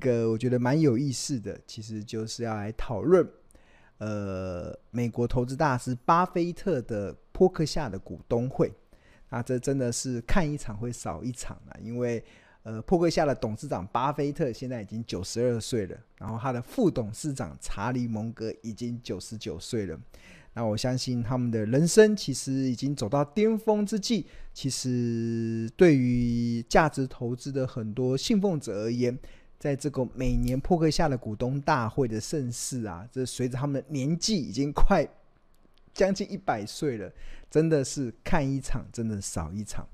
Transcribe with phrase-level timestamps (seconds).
[0.00, 3.24] 个我觉得蛮有意思的，其实就是要来讨论，
[3.98, 8.72] 呃，美国投资大师巴菲特的波克夏的股东会。
[9.28, 12.20] 啊，这真的是看一场会少一场了，因为
[12.64, 19.96] 呃，波克夏的董事长巴菲特现在已经九十二岁了，然后他的副董事长查理蒙格已经九十九岁了。
[20.52, 24.26] 那我相信他们的人生其实已经走到巅峰之际。
[24.52, 29.16] 其实对于价值投资的很多信奉者而言，
[29.60, 35.06] 在这个每年破克下的股东大会的盛事啊，这随着他们的年纪已经快
[35.94, 37.12] 将近一百岁了，
[37.48, 39.86] 真的是看一场真的少一场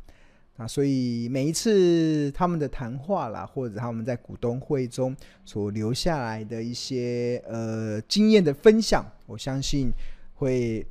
[0.57, 0.67] 啊！
[0.67, 9.93] 所以每一次他们的谈话啦，或者他们在股东会中所留下来的一些呃经验的分享，我相信。
[10.39, 10.87] 会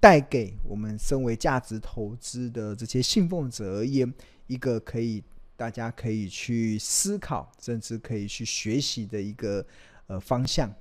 [0.00, 4.12] 带给我们身为价值投资的这些信奉者而言，
[4.48, 5.22] 一个可以
[5.56, 9.64] 大家可以去思考，甚至可以去学习的一个
[10.06, 10.72] 呃方向。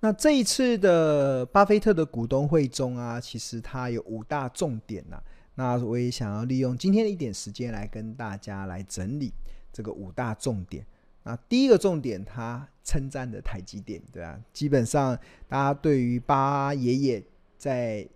[0.00, 5.22] 那这一次的巴菲特的股东会中啊，其实它有五大重点呐、啊。
[5.54, 9.32] 那我也想要利用今天的一点时间来跟大家来整理
[9.72, 10.84] 这个五大重点。
[11.22, 15.16] 那第一个重点，他称赞的台积电，对啊，基本上
[15.48, 17.22] 大家对于巴爷爷
[17.56, 18.06] 在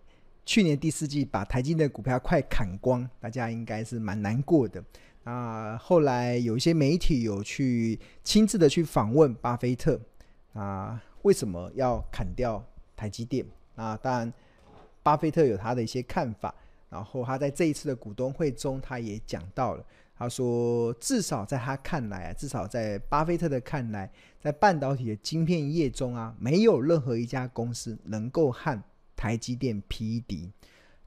[0.49, 4.83] 去年第四季把台积电的股票快砍光，大家应该是蛮难过的。
[5.25, 10.01] 啊，后来有一些媒体有去亲自的去访问巴菲特，
[10.55, 12.65] 啊，为什么要砍掉
[12.97, 13.45] 台积电？
[13.77, 14.33] 啊，当然，
[15.03, 16.55] 巴菲特有他的一些看法，
[16.89, 19.85] 然后他在这一次的股东会中，他也讲到了。
[20.17, 24.11] 他说：“至少在他看来啊，至少在巴菲特的看来，
[24.41, 28.83] 在半导体的晶片业中啊，没有任何一家公司能够和
[29.19, 30.49] 台积电匹敌。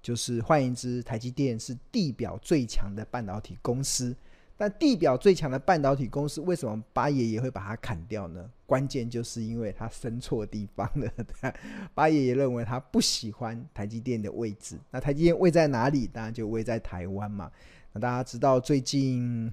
[0.04, 4.16] 就是换言之，台积电是地表最强的半导体公司。
[4.58, 8.48] 但地表最强的半导体公司，为什么八爷爷会把它砍掉呢？
[8.68, 11.12] 关键就是因为他生错地方了。
[11.96, 14.78] 八爷爷认为他不喜欢台积电的位置。
[14.92, 16.06] 那台积电位在哪里？
[16.06, 17.52] 当然就位在台湾嘛。”
[17.94, 19.52] 那大家知道最近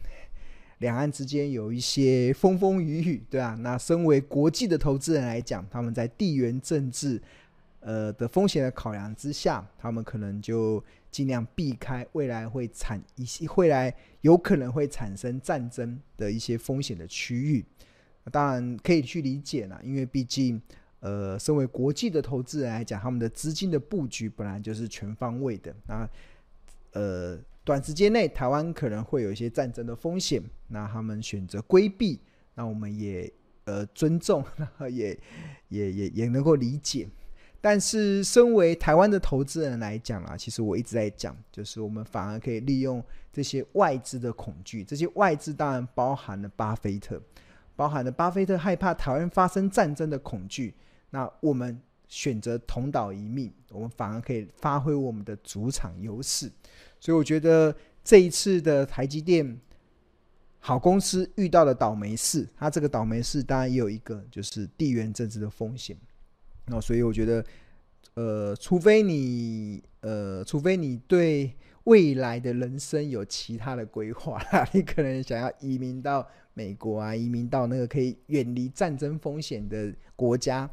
[0.79, 7.21] 两岸之间有一些风风雨雨，对啊，那身为国际的投资人来讲，他们在地缘政治
[7.81, 17.65] 呃的风险的考量之下，他们可能就尽量避开未来会产一些未来有可能会产生战争的一些风险的区域。
[18.31, 20.61] 当然可以去理解啦，因为毕竟
[21.01, 25.75] 呃，身为国际的投资人来讲，他们的资金的布局本来就是全方位的。
[25.87, 26.09] 那
[26.93, 27.39] 呃。
[27.65, 32.19] 短时间内，台湾可能会有一些战争的风险，那他们选择规避，
[32.55, 33.31] 那我们也
[33.65, 35.09] 呃尊重， 然后也
[35.69, 37.07] 也也也能够理解。
[37.61, 43.03] 但是，身为台湾的投资人来讲啊，其实我一直在讲，就是我们反而可以利用
[43.33, 47.21] 这些外资的恐惧，这些外资当然包含了巴菲特，
[47.75, 50.73] 包含了巴菲特害怕台湾发生战争的恐惧，
[51.11, 51.77] 那我们
[52.07, 56.49] 选择同岛一命，我们反而可以发挥我们的主场优势。
[57.01, 59.61] 所以我觉得这一次的台积电
[60.61, 65.97] 好公司遇到的倒霉事，它这个倒霉事当然也有一个就是地缘政治的风险。
[66.69, 67.45] 那所以我觉得，
[68.15, 71.53] 呃，除非你呃，除非你对
[71.85, 74.41] 未来的人生有其他的规划，
[74.73, 80.69] 你可能想要移民到美国啊，移民到那个可以远离战争风险的国家，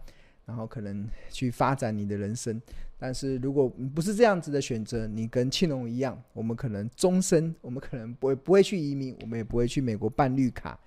[0.46, 2.62] 然后可能去发展你的人生。
[2.98, 10.80] 但是如果不是这样子的选择，你跟庆隆一样，我们可能终身，我们可能不会不会去移民，我们也不会去美国办绿卡，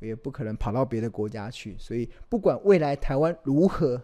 [0.00, 1.76] 也不可能跑到别的国家去。
[1.78, 4.02] 所以不管未来台湾如何，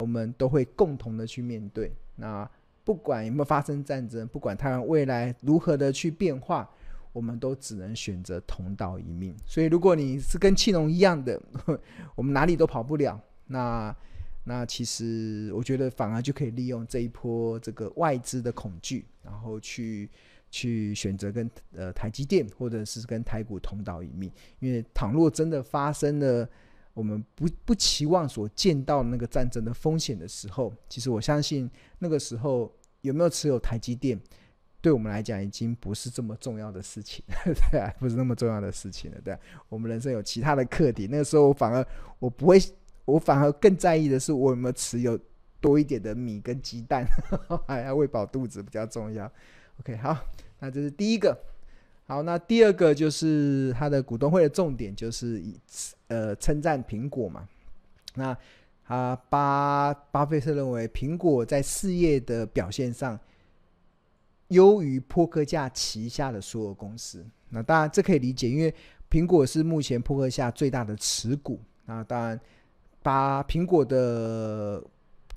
[0.00, 1.92] 我们都会共同的去面对。
[2.16, 2.48] 那
[2.84, 6.68] 不管有没有发生战争，不管台湾未来如何的去变化，
[7.12, 9.34] 我们都只能选择同岛一命。
[9.46, 11.40] 所以如果你是跟庆隆一样的，
[12.16, 13.20] 我们哪里都跑不了。
[13.46, 13.94] 那。
[14.42, 20.08] 那其实我觉得反而就可以利用这一波这个外资的恐惧，然后去
[20.50, 24.32] 去选择跟呃台积电或者是跟台股同岛一命。
[24.58, 26.48] 因为倘若真的发生了
[26.94, 34.20] 我们不不期望所见到那个战争的风险的时候，其实我相信那个时候有没有持有台积电，
[34.80, 37.24] 对我们来讲已经不是这么重要的事情，
[37.70, 39.38] 对，不是那么重要的事情了，对，
[39.68, 41.86] 我们人生有其他的课题，那个时候反而
[42.18, 42.58] 我不会。
[43.06, 45.18] 我反而更在意的是，我有没有持有
[45.60, 47.04] 多一点的米跟鸡蛋，
[47.66, 49.28] 还要喂饱肚子比较重要。
[49.80, 50.16] OK，好，
[50.60, 51.36] 那这是第一个。
[52.10, 55.56] 好，那第二个就是他的股东会的重点，就是以
[56.08, 57.48] 呃称赞苹果嘛。
[58.16, 58.36] 那
[58.84, 63.16] 他巴巴菲特认为苹果在事业的表现上
[64.48, 67.24] 优于破克夏旗下的所有公司。
[67.48, 68.74] 那当然这可以理解，因为
[69.08, 71.60] 苹果是目前破克下最大的持股。
[71.84, 72.40] 那当然，
[73.04, 74.82] 把苹果的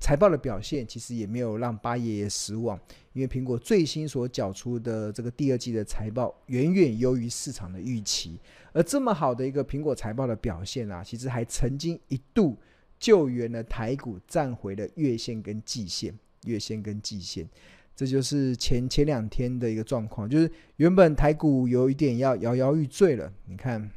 [0.04, 2.78] 财报的表现其实也没有让巴爷爷失望，
[3.14, 8.38] 因为苹果最新所缴出的这个第二季的财报远远优于市场的预期，
[8.74, 12.58] 而这么好的一个苹果财报的表现啊，其实还曾经一度
[13.00, 16.14] 救援了台股，站回了月线跟季线，
[16.44, 17.48] 月线跟季线，
[17.96, 23.90] 这就是前前两天的一个状况，就是原本台股有一点要摇摇欲坠了，你看。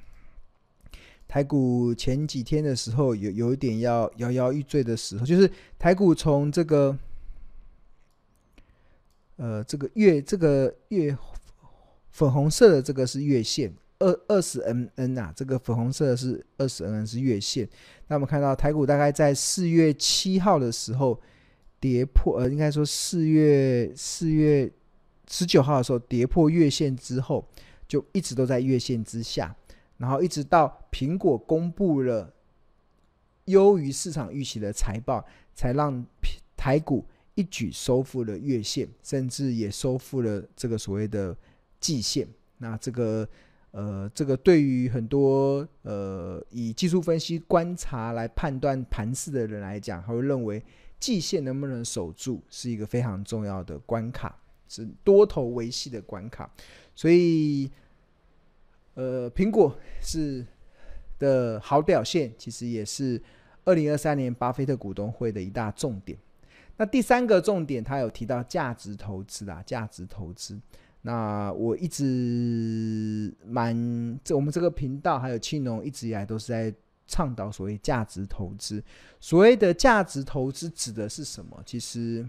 [1.29, 6.97] 台股前几天的时候有有一点要摇摇欲坠的时候，就是台股从这个，
[9.37, 11.17] 呃，这个月这个月
[12.11, 17.69] 粉红色的这个是月线，二二十 NN 啊，这个粉红色的是二十 NN 是月线。
[18.07, 21.21] 那我们看到台股大概在四月七号的时候
[21.81, 24.71] 跌破，呃，应该说四月四月
[25.29, 27.47] 十九号的时候跌破月线之后，
[27.89, 29.55] 就一直都在月线之下。
[29.99, 32.31] 然后一直到苹果公布了
[33.47, 36.05] 优于市场预期的财报，才让
[36.55, 37.03] 台股
[37.35, 41.35] 一举收复了月线，甚至也收复了这个所谓的
[41.81, 42.29] 季线。
[42.59, 43.27] 那这个
[43.71, 50.63] 呃，这个对于很多呃以技术分析观察来判断盘势的人来讲，他会认为
[51.01, 54.39] 季线能不能守住是一个非常重要的关卡，
[54.69, 56.51] 是多头维系的关卡，
[56.95, 57.71] 所以。
[58.97, 60.43] 呃，苹果是
[61.19, 63.23] 的好表现，其实也是
[63.67, 66.17] 二零二三年巴菲特股东会的一大重点。
[66.79, 70.59] 那第三个重点，他有提到价值投资啊，价值投资。
[71.03, 76.75] 那我一直蛮这我们这个频道还有青农一直以来都是在
[77.07, 78.83] 倡导所谓价值投资。
[79.21, 81.63] 所谓的价值投资指的是什么？
[81.67, 82.27] 其实，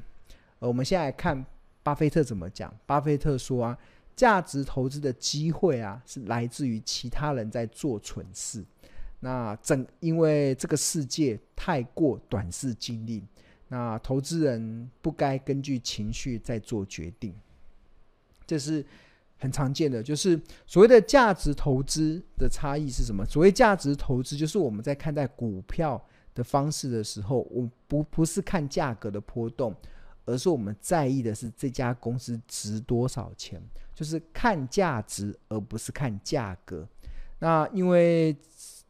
[0.60, 1.46] 呃，我们现在看
[1.82, 2.74] 巴菲特怎么讲。
[2.86, 3.78] 巴菲特说啊。
[4.18, 8.66] 价值投资的机会啊，是来自于其他人在做蠢事。
[9.20, 13.24] 那整因为这个世界太过短视经历，
[13.68, 17.34] 那投资人不该根据情绪在做决定。
[18.46, 18.86] 这是
[19.38, 23.26] 很常见的，就是所谓的价值投资的差异是什么？
[23.26, 26.04] 所谓价值投资，就是我们在看待股票
[26.34, 29.76] 的方式的时候，我不不是看价格的波动，
[30.28, 33.60] 而是我们在意的是这家公司值多少钱。
[33.96, 36.88] 就是看价值，而不是看价格。
[37.40, 38.38] 那因为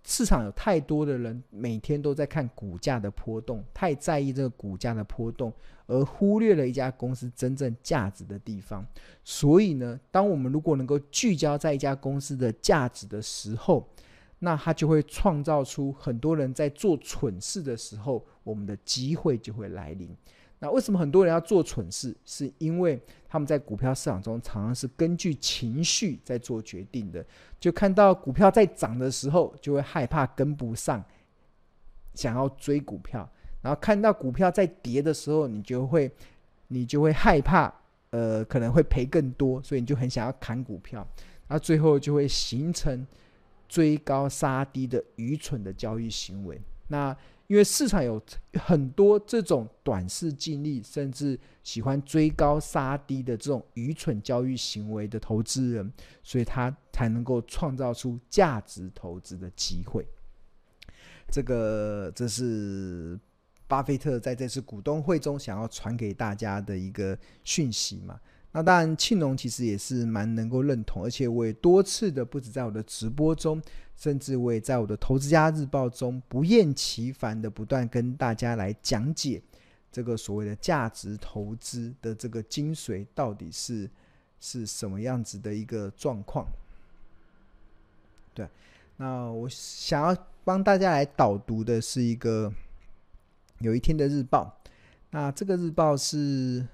[0.04, 5.54] 市场有太多的人每天都在看股价的波动，太在意这个股价的波动，
[5.86, 8.86] 而忽略了一家公司真正价值的地方。
[9.24, 13.88] 所以呢，当我们如果能够聚焦在一家公司的价值的时候，
[14.40, 20.14] 那它就会创造出很多人在做蠢事的时候，我们的机会就会来临。
[20.60, 22.16] 那为什么很多人要做蠢事？
[22.26, 23.00] 是因为
[23.30, 27.24] 他们在股票市场中常常是根据情绪在做决定的。
[27.60, 31.04] 就看到股票在涨的时候，就会害怕跟不上，
[32.16, 33.22] 想要追股票；
[33.62, 36.12] 然后看到股票在跌的时候，你就会
[36.70, 37.72] 你就会害怕，
[38.10, 41.08] 呃，可能会赔更多，所以你就很想要砍股票。
[41.48, 43.06] 那最后就会形成
[43.70, 46.60] 追高杀低的愚蠢的交易行为。
[46.88, 47.16] 那
[47.48, 48.22] 因为市场有
[48.54, 55.92] 很多这种短视近利，甚至喜欢追高杀低的这种愚蠢交易行为的投资人，
[56.24, 60.06] 所以他才能够创造出价值投资的机会。
[61.30, 63.18] 这个这是
[63.66, 68.20] 巴菲特在这次股东会中想要传给大家的一个讯息嘛。
[68.52, 73.62] 那当然，庆农其实也是蛮能够认同，而且我也多次的不止在我的直播中。
[73.98, 79.42] 甚至我也在我的《投资家日报》中不厌其烦的不断跟大家来讲解
[79.92, 83.90] 这个所谓的价值投资的这个精髓到底是
[84.40, 86.46] 是什么样子的一个状况。
[88.36, 88.48] 对，
[88.98, 92.54] 那我想要帮大家来导读的是一个
[93.62, 94.62] 有一天的日报。
[95.10, 96.68] 那这个日报是，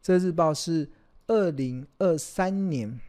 [0.00, 0.88] 这日报是
[1.26, 3.00] 二零二三年。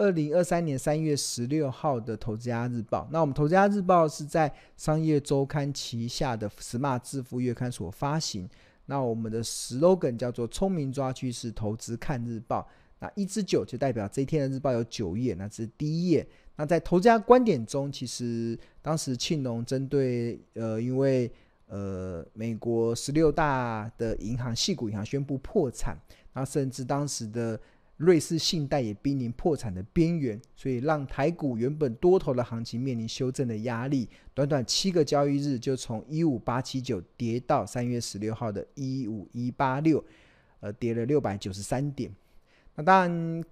[0.00, 8.48] 二零二三年三月十六号的《投资家日报》，那我们《投资家日报》是在商业周刊旗下的《Smart 致富月刊》所发行。
[8.86, 12.66] 那我们的 slogan 叫做“聪明抓趋势，投资看日报”。
[12.98, 16.26] 那一至九就代表这一天的日报有九页，那这是第一页。
[16.56, 21.30] 那在《投资家观点》中，其实当时庆农针对呃，因为
[21.66, 25.94] 呃，美国十六大的银行系股银行宣布破产，
[26.32, 27.60] 那甚至当时的。
[28.00, 34.08] 瑞士信贷也濒临破产的边缘，所以让台股原本多头的行情面临修正的压力。
[34.32, 40.02] 短短七个交易日，就从一五八七九跌到三月十六号的一五一八六，
[40.60, 42.10] 呃，跌了六百九十三点。
[42.74, 43.44] 那当然，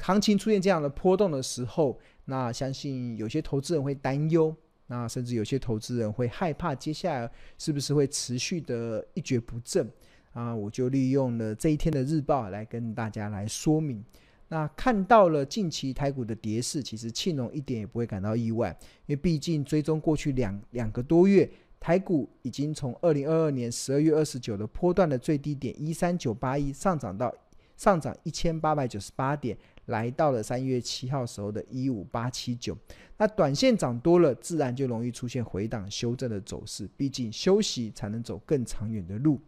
[0.00, 4.54] 行情出现这样的波动的时候，那相信有些投资人会担忧，
[4.86, 9.90] 那甚至有些投资人会害怕，接下来是不是会持续的一蹶不振
[10.36, 10.54] 啊？
[10.54, 14.04] 我就利用了这一天的日报来跟大家来说明。
[14.48, 18.76] 那看到了近期台股的跌势，其实庆农一点也不会感到意外，
[19.06, 21.50] 因为毕竟追踪过去两两个多月，
[21.80, 27.34] 台股已经从二零二二年十二月二十九的波段的最低点一三九八一上涨到
[27.76, 32.76] 上涨一千八百九十八点，来到了三月七号时候的一五八七九。
[33.18, 39.40] 那短线涨多了，自然就容易出现回档修正的走势，毕竟休息才能走更长远的路。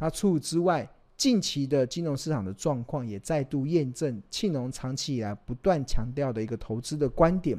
[0.00, 7.58] 那除此之外，近期的金融市场的状况也再度验证庆农长期以来不断强调的一个投资的观点，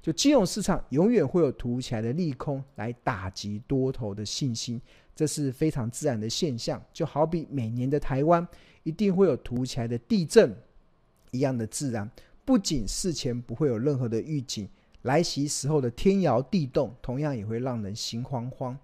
[0.00, 4.80] 就金融市场永远会有突如其来的利空来打击多头的信心，
[5.14, 6.82] 这是非常自然的现象。
[6.94, 8.48] 就好比每年的台湾
[8.82, 10.56] 一定会有突如其来的地震
[11.30, 12.10] 一样的自然，
[12.46, 14.66] 不仅事前不会有任何的预警，
[15.02, 18.74] 来袭时候的天摇地动同样也会让人心慌慌。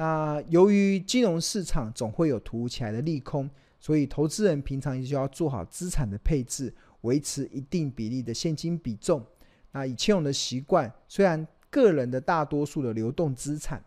[0.00, 3.50] 那由于金融市场总会有突如其来的利空，
[3.80, 9.26] 所以投资人平常就要做好资产的配置，维持一定比例的现金比重。
[9.72, 13.84] 那以庆农的习惯，虽然个人的大多数的流动资产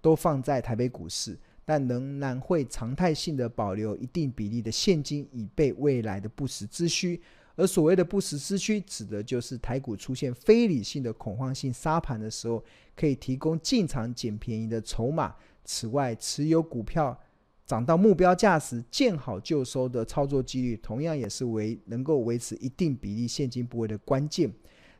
[0.00, 7.20] 都放在台北股市，但仍然会常态性的保留一定比例的现金，以备未来的不时之需。
[7.54, 12.64] 而所谓的不时之需，指的就是台股出现非理性的恐慌性杀盘的时候，
[12.96, 15.34] 可以提供进场捡便宜的筹码。
[15.64, 17.18] 此外，持有股票
[17.66, 24.50] 涨到目标价时见好就收的操作几率，同样也是维能够维持一定比例现金部位的关键。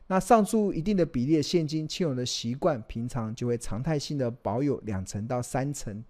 [0.07, 6.03] 那上述一定的比例的现金，庆农的习惯，平常就会常态性的保有两成到三成。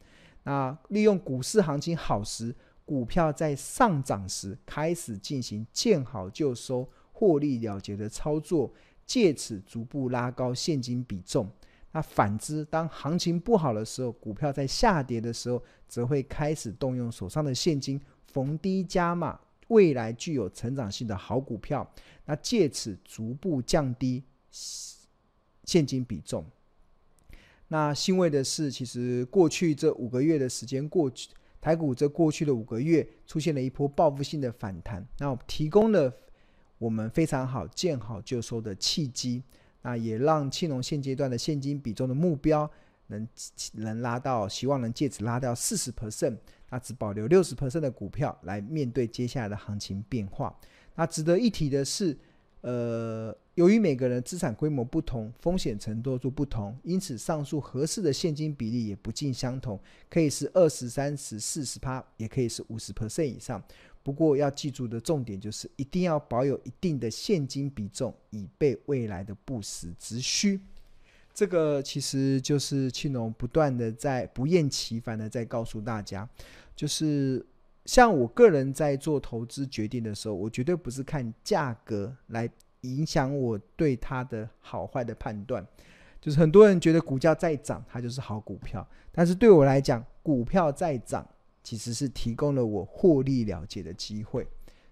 [0.44, 2.54] 那利用股市行情好时。
[2.86, 8.74] 股票在上涨时开始进行见好就收、获利了结的操作，
[9.06, 11.50] 借此逐步拉高现金比重。
[11.92, 21.88] 那反之，当行情不好的时候，股票在下跌的时候，则会开始动用手上的现金逢低加码未来具有成长性的好股票，
[22.26, 24.24] 那借此逐步降低
[25.64, 26.44] 现金比重。
[27.68, 31.30] 那欣慰的是，其实过去这五个月的时间过去。
[31.64, 36.14] 台股在过去的五个月出现了一波报复性的反弹，那提供了
[36.78, 39.42] 我们非常好见好就收的契机，
[39.82, 42.70] 那也让庆农现阶段的现金比重的目标
[43.08, 43.26] 能
[43.76, 46.36] 能拉到，希望能借此拉到四十 percent，
[46.70, 50.54] 那只保留六十 percent 的股票来面对接下来的行情变化。
[50.96, 52.18] 那值得一提的是，
[52.60, 53.34] 呃。
[53.56, 59.80] 由于每个人资产规模不同，风险程度都不同，因此上述合适的现金比例也不尽相同，
[60.10, 63.64] 可以是二十、三十、四十趴，也可以是五十 percent 以上。
[64.02, 70.60] 不过要记住的重点就是，一定要保有一定的现金比重，以备未来的不时之需。
[71.32, 76.28] 这个其实就是庆农不断的在不厌其烦的在告诉大家，
[76.76, 77.46] 就是
[77.86, 82.50] 像我个人在做投资决定的时候，我绝对不是看价格来。
[82.84, 85.66] 影响我对它的好坏的判断，
[86.22, 88.88] 就是很多人觉得股价再涨，它就是好股票。
[89.12, 91.28] 但是对我来讲，股票再涨，
[91.64, 94.48] 其实是提供了我获利了结的机会。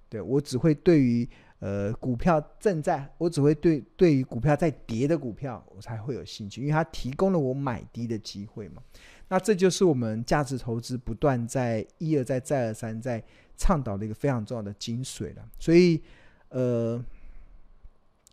[0.10, 1.28] 对，我只会对于
[1.60, 8.82] 呃股票正在，我只会对对于股票在跌的股票，我才会有兴趣，因为它提供了我买低的机会嘛。
[9.30, 13.24] 那这就是我们价值投资不断在一而再再而三在
[13.56, 15.46] 倡导的一个非常重要的精髓了。
[15.60, 16.02] 所以，
[16.50, 17.04] 呃。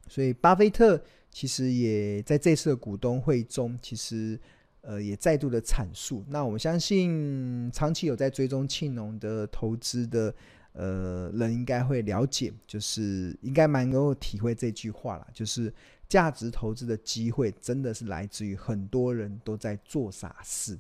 [0.09, 1.01] 所以，巴菲特
[1.31, 4.39] 其实也在这次的股东会中，其实
[4.81, 6.25] 呃也再度的阐述。
[6.29, 10.35] 那我相信，长期有在追踪庆农的投资的
[10.73, 15.73] 呃人，应该会了解，就是应该蛮能够体会这句话啦，就是
[16.09, 20.79] 价值投资的机会真的是来自于很多人都在做傻事。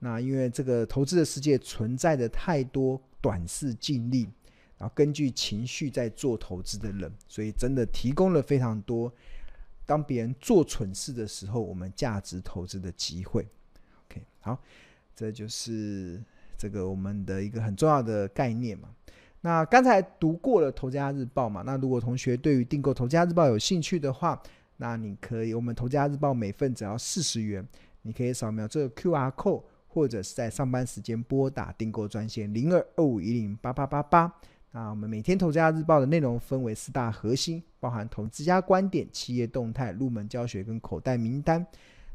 [0.00, 4.28] 那因为这个投资的世界存在着太多短视尽力。
[4.76, 9.12] 然后根据情绪在做投资的人，所以真的提供了非常多，
[9.86, 13.46] 当别人做蠢事的时候，我们价值投资的机会。
[14.06, 14.58] OK，好，
[15.14, 16.22] 这就是
[16.58, 18.88] 这个我们的一个很重要的概念嘛。
[19.40, 24.42] 那刚才读过了《投家日报》嘛，那如果同学对于订购《投家日报》有兴趣的话，
[24.78, 27.64] 那你可以，我们《投家日报》每份只要四十元，
[28.02, 34.34] 你可以扫描这个 QR code，或者是在上班时间拨打订购专线零二二五一零八八八八。
[34.76, 41.64] 那我们每天投资家日报的内容分为四大核心，包含投资家观点、企业动态、入门教学跟口袋名单。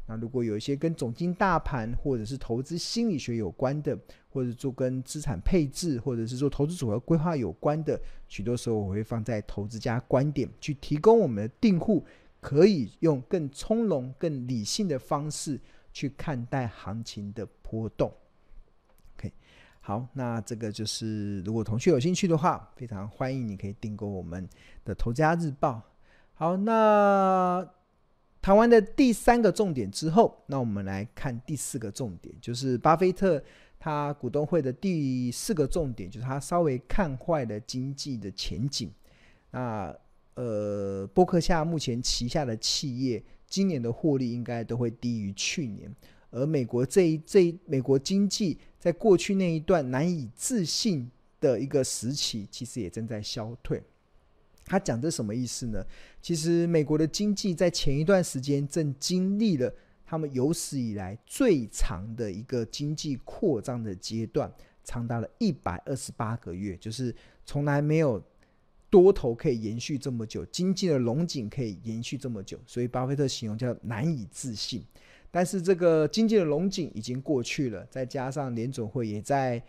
[0.06, 3.98] 那如果有一些跟总经大盘或者是投资心理学有关的，
[4.28, 7.98] 或者做跟资产配置，或者是做投资组合规划有关的，
[8.28, 12.04] 许多时候我会放在投资家观点去提供我们的订户，
[12.42, 15.58] 可以用更从容、更理性的方式
[15.94, 18.12] 去看待行情的波动。
[19.80, 24.48] 好，那这个就是如果同学有兴趣的话，非常欢迎你可以订购我们
[24.84, 25.72] 的《投资家日报》。
[26.34, 27.68] 好，那。
[28.42, 33.44] 谈完的第三个重点之后，那我们来看第四个重点，就是巴菲特
[33.78, 38.90] 他股东会的第四个重点，就是他稍微看坏了经济的前景。
[39.50, 39.94] 那
[40.36, 45.94] 呃，波克夏目前旗下的企业今年的获利应该都会低于去年，
[46.30, 51.08] 而美国这一这一美国经济在过去那一段难以置信
[51.38, 53.80] 的一个时期，其实也正在消退。
[54.64, 55.84] 他讲的什么意思呢？
[56.22, 59.72] 其实美国的经济在前一段时间正经历了
[60.06, 68.22] 他们有史以来最长的一个经济扩张的阶段，长达了一百二十八个月，就是从来没有
[68.88, 74.84] 多头可以延续这么久，经济的龙井可以延续这么久，所以巴菲特形容叫难以置信。
[75.30, 79.62] 但是这个经济的龙景已经过去了，再加上联准会也在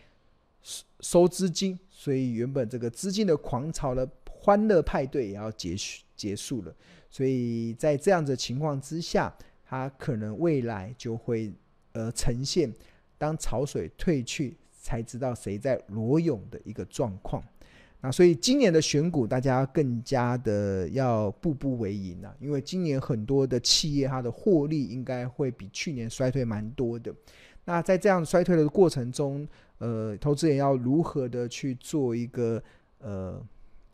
[0.62, 4.08] 收收资金，所以原本这个资金的狂潮的。
[4.44, 6.76] 欢乐派对也要结束结束了，
[7.12, 9.32] 所以在这样的情况之下，
[9.64, 11.54] 它可能未来就会
[11.92, 12.74] 呃呈现
[13.20, 17.44] 当潮水退去才知道谁在裸泳的一个状况。
[18.02, 27.14] 那所以今年的选股，大家更加的要步步为营啊，因为今年很多的企业它的获利应该会比去年衰退蛮多的。
[27.66, 32.62] 那在这样衰退的过程中，呃，投资人要如何的去做一个
[33.00, 33.42] 呃。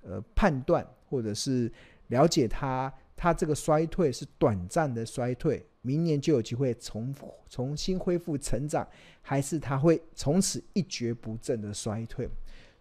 [0.04, 1.70] 呃，判断或者是
[2.08, 7.14] 了解它，它这个衰退是短暂的衰退，明年就有机会重
[7.50, 8.88] 重新恢复成长，
[9.22, 12.30] 还是它会从此一蹶不振的衰退？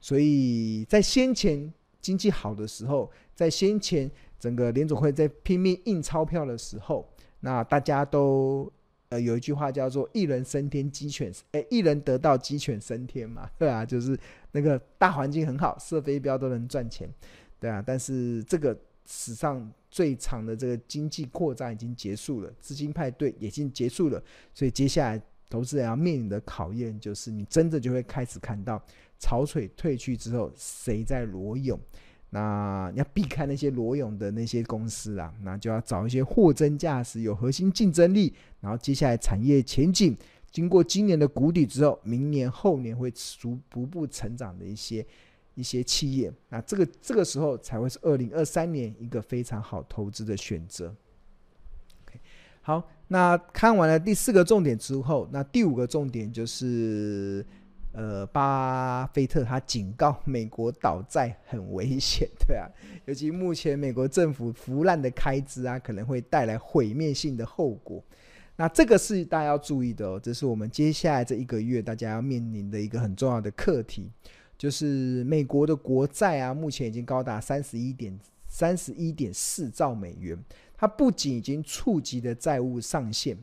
[0.07, 7.05] 所以在先前经济好的时候，在先前整个联总会在拼命印钞票的时候，
[7.41, 8.71] 那大家都
[9.09, 14.17] 呃有一句话叫做“一人升天，鸡犬哎，一人得道，鸡犬升天”嘛， 对啊，就是。
[14.53, 17.07] 那个大环境很好，射飞镖都能赚钱，
[17.61, 17.83] 对啊。
[17.85, 24.23] 但是这个史上最长的这个经济扩张已经结束了，资金派对已经结束了，
[24.55, 28.83] 所以接下来投资人要面临的考验就是，你真的就会开始看到
[29.19, 31.79] 潮水退去之后，谁在裸泳？
[32.31, 40.17] 那你要避开那些裸泳的那些公司啊，那就要找一些货真价实、有核心竞争力，然后接下来产业前景。
[40.51, 45.07] 经过今年的谷底之后，明年后年会逐步步成长的一些
[45.55, 50.95] 一些企业，那这个这个时候才会是二零二三年一个非常好投资的选择。
[52.63, 57.47] 好，那看完了第四个重点之后，那第五个重点就是，
[57.97, 62.69] 呃，巴菲特他警告美国倒债很危险，对啊，
[63.07, 68.05] 尤其目前美国政府腐烂的开支啊，可能会带来毁灭性的后果。
[68.57, 74.11] 那这个是大家要注意的哦，这是我们接下来这一个月大家要面临的一个很重要的课题，
[74.59, 80.39] 就是美国的国债啊，目前已经高达三十一点三十一点四兆美元，
[80.77, 83.37] 它不仅已经触及了债务上限，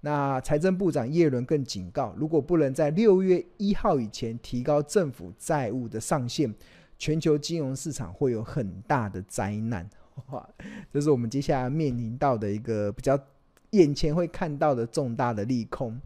[0.00, 6.54] 那财政部长耶伦更警告，如果不能在六月一号以前提高政府债务的上限，
[6.98, 9.88] 全球金融市场会有很大的灾难。
[10.30, 10.48] 哇，
[10.92, 13.18] 这是我们接下来面临到的一个比较。
[13.72, 15.96] 眼前会看到的重大的利空，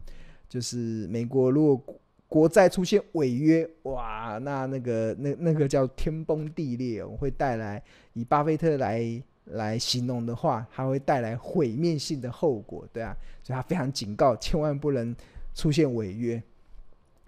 [0.47, 7.81] 就是美国如果国债出现违约，哇，那那个那那个叫天崩地裂，会带来
[8.13, 9.01] 以巴菲特来
[9.45, 15.15] 来形容的话，它会带来毁灭性的后果，对啊，所以他非常警告，千万不能
[15.53, 16.41] 出现违约。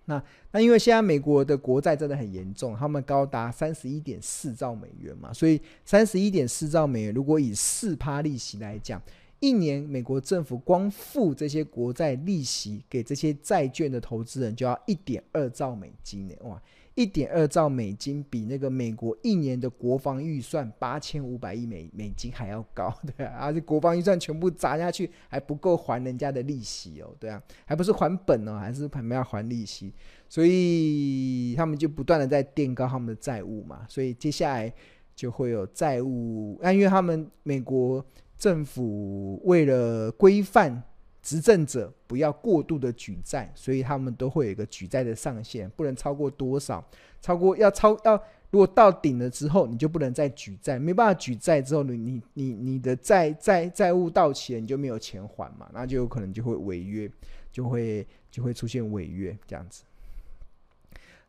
[0.05, 9.01] 那那因为现在美国的国债真的很严重，他们高达三十一点四兆美元嘛，所以三十一点四兆美元，如果以四趴利息来讲。
[9.39, 16.33] 一年，美国政府光付这些国债利息给这些债券的投资人，就要一点二兆美金呢！
[16.41, 16.59] 哇，
[16.97, 29.93] 一点二兆美金比那个美国一年的国防预算八千五百亿美美金还要高，对啊，而且国防预算全部砸下去还不够还人家的利息哦，对啊，还不是还本哦，还是还没要还利息，
[30.27, 34.73] 所以他们就不断的在垫高他们的债务嘛，所以接下来
[35.15, 38.03] 就会有债务，那因为他们美国。
[38.37, 40.83] 政府为了规范
[41.27, 46.81] 执政者不要过度的举债，所以他们都会有一个举债的上限，不能超过多少，
[47.19, 48.15] 超过要超要
[48.49, 57.11] 如果到顶了之后，你就不能再举债，没办法举债之后，你你你你的债债债务到期了，你就没有钱还嘛，那就有可能就会违约，
[57.51, 59.83] 就会就会出现违约这样子。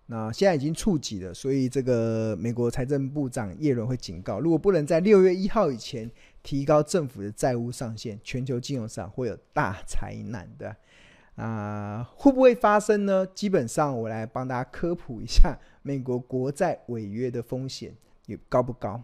[0.06, 6.08] 那现在已经触及了，所以这个美国财政部长耶伦会警告，如果不能在六月一号以前
[6.48, 10.74] 提高政府的债务上限，全球金融上会有大灾难的。
[11.36, 13.26] 啊、会不会发生呢？
[13.34, 18.98] 基本上，我来帮大家科普一下，美国国债违约的风险有高不高？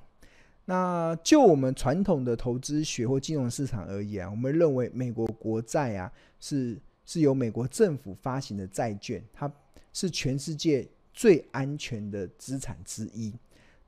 [0.65, 9.53] 那就我们传统的投资学或金融市场而言，我们认为美国国债啊是是由美国政府发行的债券，它
[9.93, 13.35] 是全世界最安全的资产之一。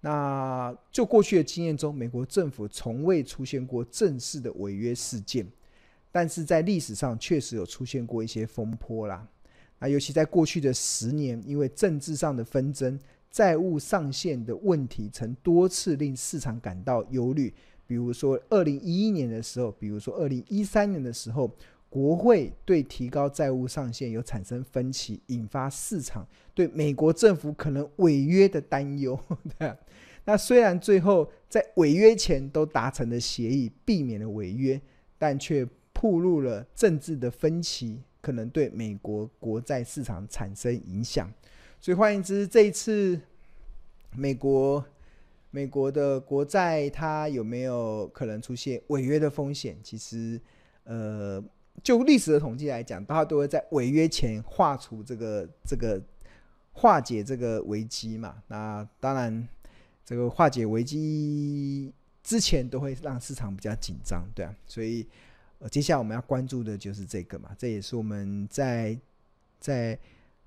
[0.01, 5.47] 那就过去的经验中，美国政府从未出现过正式的违约事件，
[6.13, 9.27] 但是在历史上确实有出现过一些风波啦。
[9.79, 12.99] 那尤其在过去的十年，因为政治上的纷争，
[13.31, 17.53] 债务上限的问题曾多次令市场感到忧虑。
[17.87, 21.51] 比如说，二零一一年的时候，比如说二零一三年的时候。
[21.89, 29.19] 国会对提高债务上限有产生分歧，引发市场对美国政府可能违约的担忧。
[30.25, 34.79] 那虽然最后在违约前都达成了协议，避免了违约，
[35.17, 41.33] 但却暴露了政治的分歧可能对美国国债市场产生影响。
[41.81, 43.19] 所以换言之，这一次
[44.15, 44.85] 美国
[45.51, 49.79] 美国的国债它有没有可能出现违约的风险？
[49.83, 50.39] 其实，
[50.85, 51.43] 呃。
[51.83, 56.03] 就历史的统计来讲，大家都会在违约前化除这个这个
[56.73, 58.43] 化解这个危机嘛。
[58.49, 59.49] 那当然，
[60.05, 64.55] 这个化解危机之前都会让市场比较紧张，对啊。
[64.67, 65.07] 所以，
[65.59, 67.51] 呃，接下来我们要关注的就是这个嘛。
[67.59, 68.99] 这也是我们在
[69.61, 69.99] 在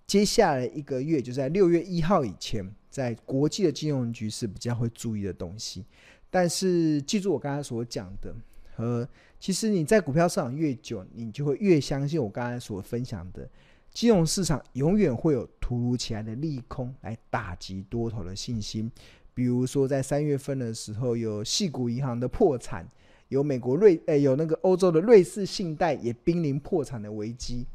[0.06, 5.86] 接下来一个月，就在六月一号以前，在国际的金融局势比较会注意的东西。
[6.30, 8.36] 但是，记住我刚才所讲的。
[8.80, 9.06] 和
[9.40, 13.50] 其实你在股票市场越久，你就会越相信我刚才所分享的，
[13.92, 18.92] 金融市场永远会有突如其来的利空来打击多头的信心。
[19.34, 22.86] 比如说在三月份的时候，有矽谷银行的破产，
[23.30, 27.66] 有美国瑞，诶，有那个欧洲的瑞士信贷也濒临破产的危机。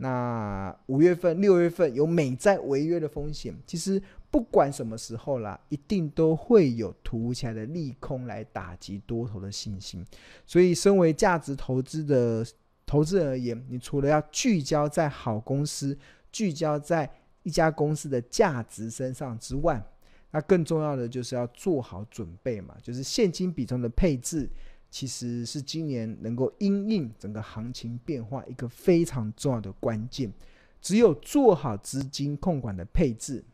[0.00, 3.54] 那五月份、六月份有美债违约的风险。
[3.66, 4.02] 其实。
[4.32, 10.06] 不管什么时候啦，一定都会有突如其来的利空来打击多头的信心。
[10.46, 12.46] 所以，身为价值投资的
[12.86, 15.98] 投资人而言，你除了要聚焦在好公司、
[16.30, 17.10] 聚焦在
[17.42, 19.84] 一家公司的价值身上之外，
[20.30, 22.76] 那更重要的就是要做好准备嘛。
[22.80, 24.48] 就是现金比重的配置，
[24.90, 30.32] 其实是今年能够因应整个行情变化一个非常重要的关键。
[30.80, 33.44] 只有做好资金控管的配置。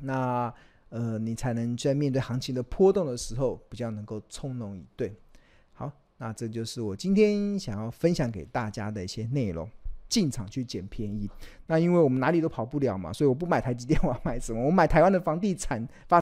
[0.00, 0.52] 那
[0.88, 5.12] 呃，你才能在面对行情的波动的时候，比较能够从容以对。
[5.72, 9.68] 好，那这就是我今天想要分享给大家的一些内容。
[10.06, 11.28] 进场去捡便宜。
[11.66, 14.64] 那因为我们哪里都跑不了嘛，所以我不买台积电，我要买什么？
[14.64, 16.12] 我买台湾的房地产发